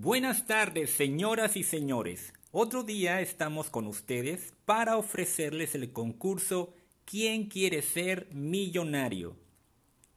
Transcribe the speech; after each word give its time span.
Buenas 0.00 0.46
tardes, 0.46 0.90
señoras 0.90 1.56
y 1.56 1.64
señores. 1.64 2.32
Otro 2.52 2.84
día 2.84 3.20
estamos 3.20 3.68
con 3.68 3.88
ustedes 3.88 4.54
para 4.64 4.96
ofrecerles 4.96 5.74
el 5.74 5.92
concurso 5.92 6.72
¿Quién 7.04 7.48
quiere 7.48 7.82
ser 7.82 8.28
millonario? 8.32 9.34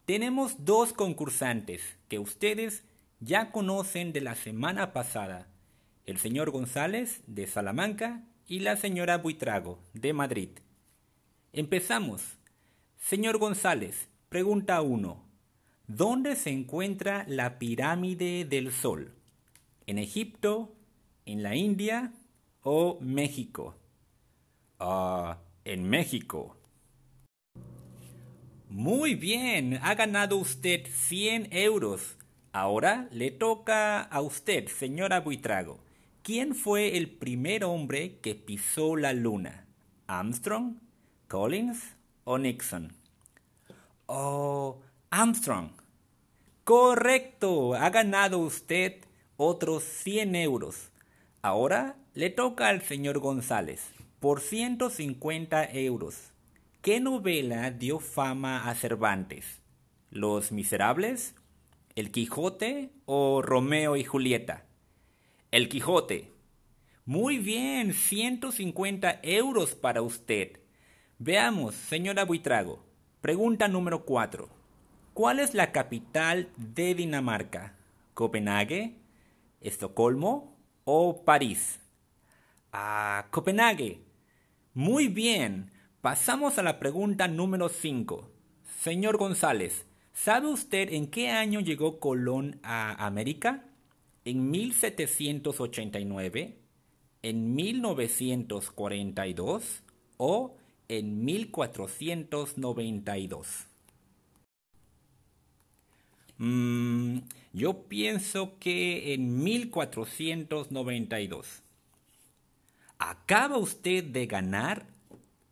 Tenemos 0.04 0.64
dos 0.64 0.92
concursantes 0.92 1.82
que 2.06 2.20
ustedes 2.20 2.84
ya 3.18 3.50
conocen 3.50 4.12
de 4.12 4.20
la 4.20 4.36
semana 4.36 4.92
pasada, 4.92 5.48
el 6.06 6.18
señor 6.18 6.52
González 6.52 7.20
de 7.26 7.48
Salamanca 7.48 8.22
y 8.46 8.60
la 8.60 8.76
señora 8.76 9.18
Buitrago 9.18 9.80
de 9.94 10.12
Madrid. 10.12 10.50
Empezamos. 11.52 12.38
Señor 12.98 13.38
González, 13.38 14.08
pregunta 14.28 14.80
1. 14.80 15.24
¿Dónde 15.88 16.36
se 16.36 16.50
encuentra 16.50 17.24
la 17.26 17.58
pirámide 17.58 18.44
del 18.44 18.70
Sol? 18.70 19.16
¿En 19.86 19.98
Egipto, 19.98 20.74
en 21.26 21.42
la 21.42 21.56
India 21.56 22.12
o 22.62 22.98
México? 23.00 23.74
Ah, 24.78 25.38
en 25.64 25.88
México. 25.88 26.56
Muy 28.68 29.14
bien, 29.14 29.78
ha 29.82 29.94
ganado 29.94 30.36
usted 30.36 30.86
100 30.86 31.48
euros. 31.50 32.16
Ahora 32.52 33.08
le 33.10 33.30
toca 33.30 34.00
a 34.02 34.20
usted, 34.20 34.68
señora 34.68 35.20
Buitrago. 35.20 35.80
¿Quién 36.22 36.54
fue 36.54 36.96
el 36.96 37.10
primer 37.10 37.64
hombre 37.64 38.18
que 38.20 38.34
pisó 38.36 38.96
la 38.96 39.12
luna? 39.12 39.66
¿Armstrong, 40.06 40.76
Collins 41.28 41.96
o 42.24 42.38
Nixon? 42.38 42.92
Oh, 44.06 44.80
Armstrong. 45.10 45.70
Correcto, 46.64 47.74
ha 47.74 47.90
ganado 47.90 48.38
usted 48.38 49.04
otros 49.42 49.82
100 49.82 50.36
euros. 50.36 50.92
Ahora 51.42 51.96
le 52.14 52.30
toca 52.30 52.68
al 52.68 52.82
señor 52.82 53.18
González 53.18 53.90
por 54.20 54.40
150 54.40 55.70
euros. 55.72 56.30
¿Qué 56.80 57.00
novela 57.00 57.70
dio 57.72 57.98
fama 57.98 58.70
a 58.70 58.74
Cervantes? 58.76 59.60
¿Los 60.10 60.52
Miserables? 60.52 61.34
¿El 61.96 62.12
Quijote 62.12 62.90
o 63.04 63.42
Romeo 63.42 63.96
y 63.96 64.04
Julieta? 64.04 64.64
El 65.50 65.68
Quijote. 65.68 66.30
Muy 67.04 67.38
bien, 67.38 67.94
150 67.94 69.18
euros 69.24 69.74
para 69.74 70.02
usted. 70.02 70.60
Veamos, 71.18 71.74
señora 71.74 72.24
Buitrago. 72.24 72.84
Pregunta 73.20 73.66
número 73.66 74.04
4. 74.04 74.48
¿Cuál 75.14 75.40
es 75.40 75.54
la 75.54 75.72
capital 75.72 76.48
de 76.56 76.94
Dinamarca? 76.94 77.74
¿Copenhague? 78.14 79.01
¿Estocolmo 79.62 80.56
o 80.84 81.24
París? 81.24 81.80
Ah, 82.72 83.26
Copenhague. 83.30 84.00
Muy 84.74 85.08
bien. 85.08 85.70
Pasamos 86.00 86.56
a 86.58 86.62
la 86.62 86.78
pregunta 86.78 87.28
número 87.28 87.68
5. 87.68 88.30
Señor 88.80 89.18
González, 89.18 89.84
¿sabe 90.12 90.48
usted 90.48 90.92
en 90.92 91.06
qué 91.06 91.30
año 91.30 91.60
llegó 91.60 92.00
Colón 92.00 92.58
a 92.62 93.06
América? 93.06 93.64
¿En 94.24 94.50
1789? 94.50 96.58
¿En 97.22 97.54
1942? 97.54 99.82
¿O 100.16 100.56
en 100.88 101.24
1492? 101.24 103.68
Mm, 106.38 106.81
yo 107.52 107.88
pienso 107.88 108.58
que 108.58 109.14
en 109.14 109.42
1492. 109.42 111.62
Acaba 112.98 113.58
usted 113.58 114.04
de 114.04 114.26
ganar 114.26 114.86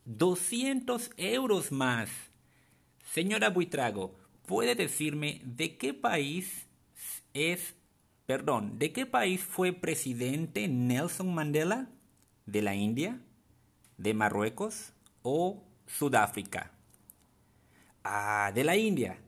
200 0.05 1.11
euros 1.17 1.73
más. 1.73 2.11
Señora 3.13 3.51
Buitrago, 3.51 4.15
¿puede 4.47 4.75
decirme 4.75 5.41
de 5.45 5.77
qué 5.77 5.93
país 5.93 6.67
es, 7.35 7.75
perdón, 8.27 8.79
de 8.79 8.93
qué 8.93 9.05
país 9.05 9.41
fue 9.41 9.73
presidente 9.73 10.69
Nelson 10.69 11.35
Mandela? 11.35 11.89
¿De 12.47 12.63
la 12.63 12.75
India? 12.75 13.21
¿De 13.99 14.15
Marruecos 14.15 14.93
o 15.23 15.63
Sudáfrica? 15.87 16.73
Ah, 18.03 18.51
de 18.55 18.65
la 18.65 18.77
India. 18.77 19.19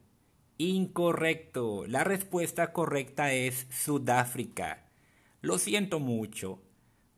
Incorrecto. 0.59 1.87
La 1.87 2.05
respuesta 2.05 2.73
correcta 2.73 3.33
es 3.33 3.67
Sudáfrica. 3.71 4.85
Lo 5.41 5.59
siento 5.59 5.99
mucho. 5.99 6.61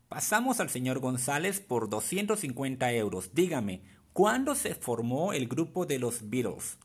Pasamos 0.08 0.60
al 0.60 0.70
señor 0.70 1.00
González 1.00 1.60
por 1.60 1.88
250 1.88 2.92
euros. 2.92 3.34
Dígame, 3.34 3.82
¿cuándo 4.12 4.54
se 4.54 4.74
formó 4.74 5.32
el 5.32 5.48
grupo 5.48 5.86
de 5.86 5.98
los 5.98 6.30
Beatles? 6.30 6.78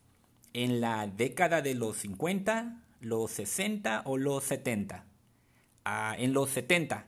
¿En 0.54 0.82
la 0.82 1.08
década 1.08 1.62
de 1.62 1.76
los 1.76 1.98
50, 1.98 2.84
los 3.02 3.32
60 3.32 4.02
o 4.06 4.18
los 4.18 4.44
70? 4.44 5.06
Ah, 5.86 6.16
en 6.18 6.34
los 6.34 6.50
70. 6.50 7.06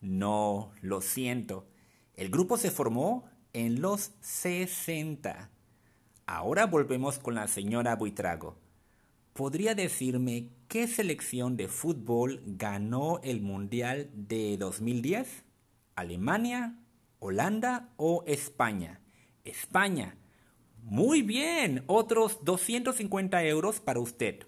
No, 0.00 0.72
lo 0.80 1.00
siento. 1.00 1.68
El 2.14 2.28
grupo 2.28 2.56
se 2.56 2.70
formó 2.70 3.24
en 3.52 3.80
los 3.80 4.12
60. 4.20 5.50
Ahora 6.26 6.66
volvemos 6.66 7.18
con 7.18 7.36
la 7.36 7.46
señora 7.46 7.96
Buitrago. 7.96 8.56
¿Podría 9.32 9.74
decirme 9.74 10.50
qué 10.68 10.86
selección 10.86 11.56
de 11.56 11.66
fútbol 11.66 12.42
ganó 12.44 13.18
el 13.22 13.40
Mundial 13.40 14.10
de 14.12 14.58
2010? 14.58 15.44
¿Alemania, 15.96 16.78
Holanda 17.18 17.88
o 17.96 18.24
España? 18.26 19.00
España. 19.44 20.18
Muy 20.82 21.22
bien, 21.22 21.82
otros 21.86 22.44
250 22.44 23.42
euros 23.44 23.80
para 23.80 24.00
usted. 24.00 24.40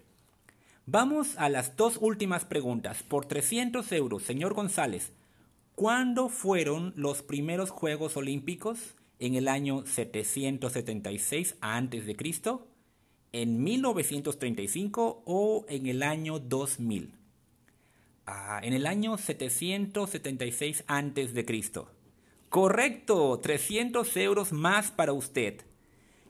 Vamos 0.85 1.35
a 1.37 1.49
las 1.49 1.75
dos 1.75 1.97
últimas 1.99 2.45
preguntas. 2.45 3.01
Por 3.01 3.25
300 3.25 3.91
euros, 3.91 4.21
señor 4.21 4.53
González, 4.53 5.13
¿cuándo 5.73 6.29
fueron 6.29 6.93
los 6.95 7.23
primeros 7.23 7.71
Juegos 7.71 8.17
Olímpicos? 8.17 8.93
¿En 9.17 9.33
el 9.33 9.47
año 9.47 9.83
776 9.87 11.55
a.C.? 11.59 12.74
En 13.35 13.61
1935 13.61 15.23
o 15.25 15.65
en 15.67 15.87
el 15.87 16.03
año 16.03 16.39
2000? 16.39 17.13
Ah, 18.25 18.61
en 18.63 18.71
el 18.71 18.87
año 18.87 19.17
776 19.17 20.85
a.C. 20.87 21.85
Correcto, 22.47 23.37
300 23.43 24.15
euros 24.15 24.53
más 24.53 24.89
para 24.91 25.11
usted. 25.11 25.63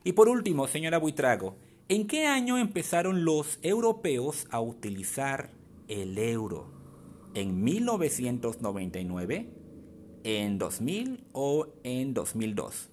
Y 0.02 0.14
por 0.14 0.28
último, 0.28 0.66
señora 0.66 0.98
Buitrago, 0.98 1.54
¿en 1.88 2.08
qué 2.08 2.26
año 2.26 2.58
empezaron 2.58 3.24
los 3.24 3.60
europeos 3.62 4.48
a 4.50 4.60
utilizar 4.60 5.50
el 5.86 6.18
euro? 6.18 6.72
¿En 7.34 7.62
1999? 7.62 9.48
¿En 10.24 10.58
2000 10.58 11.24
o 11.32 11.68
en 11.84 12.14
2002? 12.14 12.88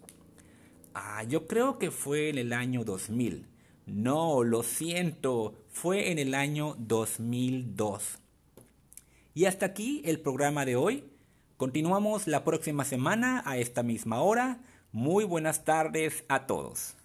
Ah, 0.93 1.23
yo 1.23 1.47
creo 1.47 1.79
que 1.79 1.89
fue 1.89 2.29
en 2.29 2.37
el 2.37 2.53
año 2.53 2.83
2000. 2.83 3.47
No, 3.85 4.43
lo 4.43 4.63
siento, 4.63 5.55
fue 5.69 6.11
en 6.11 6.19
el 6.19 6.35
año 6.35 6.75
2002. 6.79 8.19
Y 9.33 9.45
hasta 9.45 9.65
aquí 9.65 10.01
el 10.05 10.19
programa 10.21 10.65
de 10.65 10.75
hoy. 10.75 11.03
Continuamos 11.57 12.27
la 12.27 12.43
próxima 12.43 12.85
semana 12.85 13.41
a 13.45 13.57
esta 13.57 13.83
misma 13.83 14.21
hora. 14.21 14.59
Muy 14.91 15.25
buenas 15.25 15.65
tardes 15.65 16.23
a 16.29 16.45
todos. 16.45 16.95